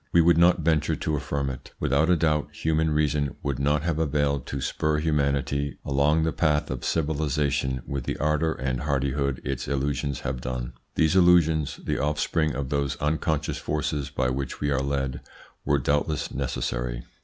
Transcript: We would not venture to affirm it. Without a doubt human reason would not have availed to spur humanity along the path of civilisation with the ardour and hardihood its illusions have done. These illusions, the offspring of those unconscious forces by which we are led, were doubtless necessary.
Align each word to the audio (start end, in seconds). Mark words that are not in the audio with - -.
We 0.11 0.19
would 0.21 0.39
not 0.39 0.61
venture 0.61 0.95
to 0.95 1.15
affirm 1.15 1.51
it. 1.51 1.73
Without 1.79 2.09
a 2.09 2.15
doubt 2.15 2.47
human 2.55 2.89
reason 2.89 3.35
would 3.43 3.59
not 3.59 3.83
have 3.83 3.99
availed 3.99 4.47
to 4.47 4.59
spur 4.59 4.97
humanity 4.97 5.77
along 5.85 6.23
the 6.23 6.31
path 6.33 6.71
of 6.71 6.83
civilisation 6.83 7.83
with 7.85 8.05
the 8.05 8.17
ardour 8.17 8.53
and 8.53 8.81
hardihood 8.81 9.39
its 9.45 9.67
illusions 9.67 10.21
have 10.21 10.41
done. 10.41 10.73
These 10.95 11.15
illusions, 11.15 11.79
the 11.83 11.99
offspring 11.99 12.55
of 12.55 12.69
those 12.69 12.95
unconscious 12.95 13.59
forces 13.59 14.09
by 14.09 14.31
which 14.31 14.59
we 14.59 14.71
are 14.71 14.81
led, 14.81 15.21
were 15.65 15.77
doubtless 15.77 16.33
necessary. 16.33 17.03